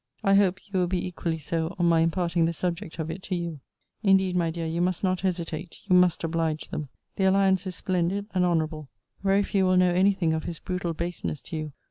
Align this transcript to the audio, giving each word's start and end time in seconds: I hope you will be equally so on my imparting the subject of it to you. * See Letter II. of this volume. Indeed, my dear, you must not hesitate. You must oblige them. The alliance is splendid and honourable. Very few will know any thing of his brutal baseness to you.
I 0.23 0.33
hope 0.33 0.61
you 0.65 0.79
will 0.79 0.87
be 0.87 1.05
equally 1.05 1.37
so 1.37 1.75
on 1.77 1.85
my 1.85 1.99
imparting 1.99 2.45
the 2.45 2.53
subject 2.53 2.97
of 2.97 3.11
it 3.11 3.21
to 3.21 3.35
you. 3.35 3.39
* 3.39 3.45
See 3.47 3.47
Letter 3.47 3.53
II. 3.53 3.53
of 3.53 3.57
this 3.59 4.01
volume. 4.01 4.11
Indeed, 4.17 4.35
my 4.35 4.49
dear, 4.49 4.65
you 4.65 4.81
must 4.81 5.03
not 5.03 5.21
hesitate. 5.21 5.77
You 5.83 5.95
must 5.95 6.23
oblige 6.23 6.69
them. 6.69 6.89
The 7.17 7.25
alliance 7.25 7.67
is 7.67 7.75
splendid 7.75 8.25
and 8.33 8.43
honourable. 8.43 8.89
Very 9.21 9.43
few 9.43 9.63
will 9.67 9.77
know 9.77 9.93
any 9.93 10.13
thing 10.13 10.33
of 10.33 10.45
his 10.45 10.57
brutal 10.57 10.95
baseness 10.95 11.39
to 11.41 11.55
you. 11.57 11.71